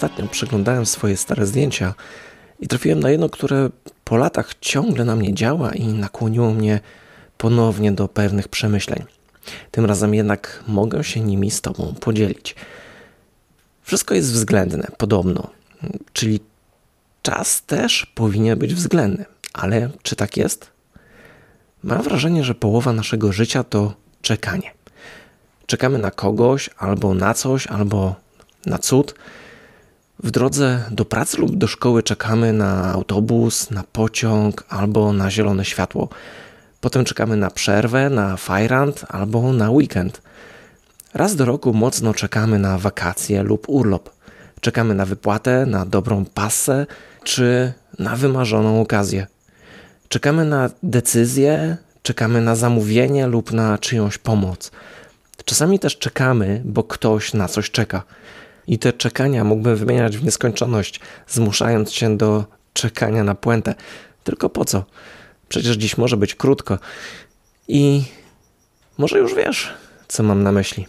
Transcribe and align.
ostatnio 0.00 0.28
przeglądałem 0.28 0.86
swoje 0.86 1.16
stare 1.16 1.46
zdjęcia 1.46 1.94
i 2.60 2.68
trafiłem 2.68 3.00
na 3.00 3.10
jedno, 3.10 3.28
które 3.28 3.70
po 4.04 4.16
latach 4.16 4.54
ciągle 4.60 5.04
na 5.04 5.16
mnie 5.16 5.34
działa 5.34 5.74
i 5.74 5.86
nakłoniło 5.86 6.50
mnie 6.50 6.80
ponownie 7.38 7.92
do 7.92 8.08
pewnych 8.08 8.48
przemyśleń. 8.48 9.04
Tym 9.70 9.84
razem 9.84 10.14
jednak 10.14 10.64
mogę 10.66 11.04
się 11.04 11.20
nimi 11.20 11.50
z 11.50 11.60
Tobą 11.60 11.94
podzielić. 12.00 12.54
Wszystko 13.82 14.14
jest 14.14 14.32
względne, 14.32 14.88
podobno, 14.98 15.50
czyli 16.12 16.40
czas 17.22 17.62
też 17.62 18.06
powinien 18.14 18.58
być 18.58 18.74
względny. 18.74 19.24
Ale 19.52 19.90
czy 20.02 20.16
tak 20.16 20.36
jest? 20.36 20.70
Mam 21.82 22.02
wrażenie, 22.02 22.44
że 22.44 22.54
połowa 22.54 22.92
naszego 22.92 23.32
życia 23.32 23.64
to 23.64 23.94
czekanie. 24.22 24.72
Czekamy 25.66 25.98
na 25.98 26.10
kogoś, 26.10 26.70
albo 26.78 27.14
na 27.14 27.34
coś, 27.34 27.66
albo 27.66 28.14
na 28.66 28.78
cud. 28.78 29.14
W 30.24 30.30
drodze 30.30 30.84
do 30.90 31.04
pracy 31.04 31.40
lub 31.40 31.56
do 31.56 31.66
szkoły 31.66 32.02
czekamy 32.02 32.52
na 32.52 32.92
autobus, 32.92 33.70
na 33.70 33.84
pociąg 33.92 34.64
albo 34.68 35.12
na 35.12 35.30
zielone 35.30 35.64
światło. 35.64 36.08
Potem 36.80 37.04
czekamy 37.04 37.36
na 37.36 37.50
przerwę, 37.50 38.10
na 38.10 38.36
fajrant 38.36 39.04
albo 39.08 39.52
na 39.52 39.70
weekend. 39.70 40.22
Raz 41.14 41.36
do 41.36 41.44
roku 41.44 41.72
mocno 41.72 42.14
czekamy 42.14 42.58
na 42.58 42.78
wakacje 42.78 43.42
lub 43.42 43.68
urlop. 43.68 44.10
Czekamy 44.60 44.94
na 44.94 45.06
wypłatę, 45.06 45.66
na 45.66 45.86
dobrą 45.86 46.24
pasę 46.24 46.86
czy 47.24 47.72
na 47.98 48.16
wymarzoną 48.16 48.80
okazję. 48.80 49.26
Czekamy 50.08 50.44
na 50.44 50.70
decyzję, 50.82 51.76
czekamy 52.02 52.40
na 52.40 52.56
zamówienie 52.56 53.26
lub 53.26 53.52
na 53.52 53.78
czyjąś 53.78 54.18
pomoc. 54.18 54.70
Czasami 55.44 55.78
też 55.78 55.98
czekamy, 55.98 56.62
bo 56.64 56.84
ktoś 56.84 57.34
na 57.34 57.48
coś 57.48 57.70
czeka. 57.70 58.02
I 58.70 58.78
te 58.78 58.92
czekania 58.92 59.44
mógłbym 59.44 59.76
wymieniać 59.76 60.18
w 60.18 60.24
nieskończoność, 60.24 61.00
zmuszając 61.28 61.92
się 61.92 62.16
do 62.16 62.44
czekania 62.72 63.24
na 63.24 63.34
puentę. 63.34 63.74
Tylko 64.24 64.50
po 64.50 64.64
co? 64.64 64.84
Przecież 65.48 65.76
dziś 65.76 65.98
może 65.98 66.16
być 66.16 66.34
krótko. 66.34 66.78
I 67.68 68.02
może 68.98 69.18
już 69.18 69.34
wiesz, 69.34 69.74
co 70.08 70.22
mam 70.22 70.42
na 70.42 70.52
myśli. 70.52 70.86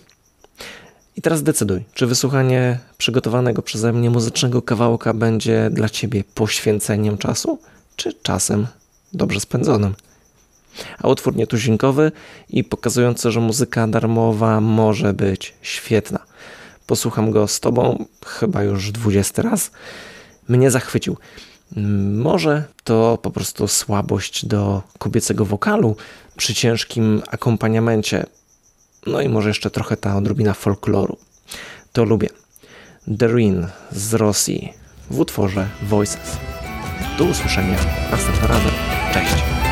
I 1.16 1.22
teraz 1.22 1.44
decyduj, 1.44 1.84
czy 1.94 2.08
wysłuchanie 2.08 2.80
przygotowanego 2.98 3.62
przeze 3.62 3.94
mnie 3.94 4.10
muzycznego 4.10 4.62
kawałka 4.62 5.14
będzie 5.14 5.70
dla 5.72 5.90
ciebie 5.90 6.24
poświęceniem 6.36 7.18
czasu, 7.18 7.60
czy 7.96 8.14
czasem 8.14 8.68
dobrze 9.14 9.40
spędzonym. 9.40 9.96
A 11.00 11.08
utwór 11.08 11.36
nietuzinkowy 11.36 12.12
i 12.50 12.64
pokazujący, 12.64 13.32
że 13.32 13.40
muzyka 13.40 13.88
darmowa 13.88 14.62
może 14.62 15.14
być 15.14 15.54
świetna. 15.62 16.31
Posłucham 16.92 17.32
go 17.32 17.48
z 17.48 17.60
tobą 17.60 18.06
chyba 18.26 18.64
już 18.64 18.92
dwudziesty 18.92 19.42
raz. 19.42 19.72
Mnie 20.48 20.72
zachwycił. 20.72 21.18
Może 22.14 22.64
to 22.84 23.18
po 23.22 23.32
prostu 23.32 23.68
słabość 23.68 24.46
do 24.46 24.82
kobiecego 25.00 25.46
wokalu 25.46 25.96
przy 26.38 26.54
ciężkim 26.54 27.22
akompaniamencie. 27.28 28.26
No 29.08 29.22
i 29.22 29.30
może 29.30 29.50
jeszcze 29.50 29.70
trochę 29.70 29.98
ta 29.98 30.18
odrobina 30.18 30.54
folkloru. 30.54 31.18
To 31.94 32.04
lubię. 32.04 32.30
Derin 33.08 33.68
z 33.92 34.14
Rosji 34.14 34.74
w 35.12 35.20
utworze 35.20 35.70
Voices. 35.84 36.38
Do 37.18 37.24
usłyszenia 37.24 37.78
następnym 38.12 38.52
razem. 38.52 38.72
Cześć! 39.14 39.71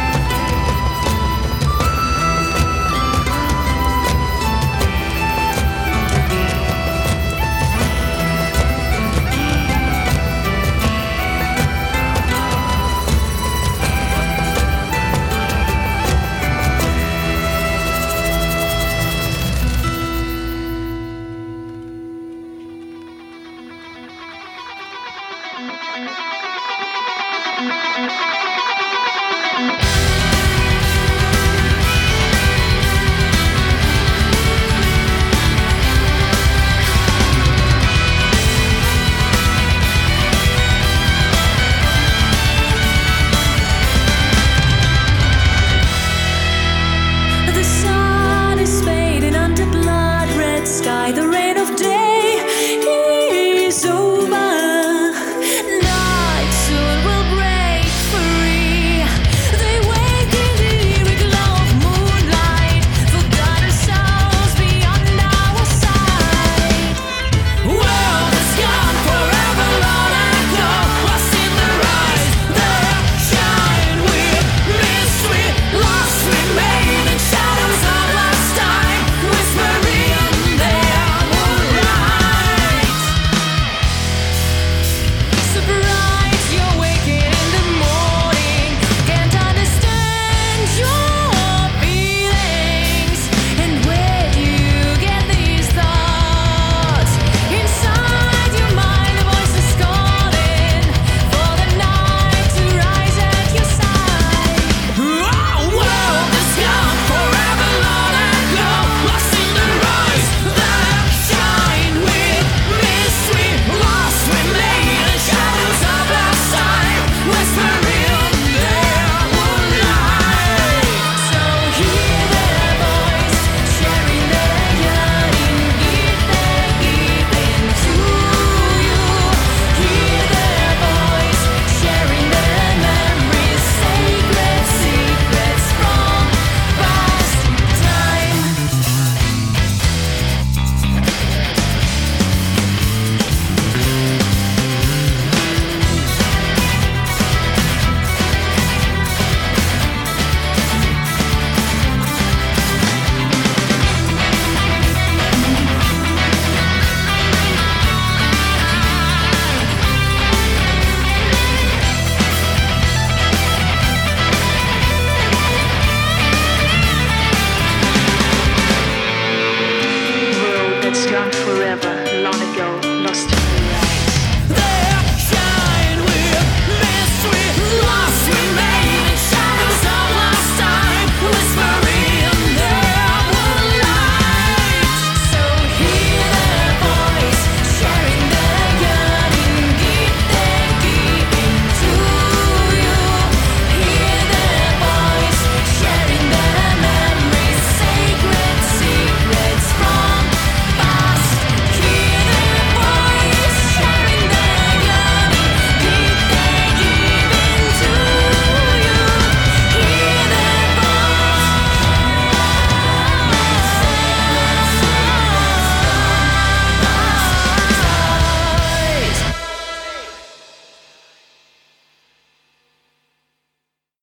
Bye. 26.06 26.29